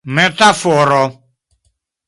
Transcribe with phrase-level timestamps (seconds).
[0.15, 1.01] metaforo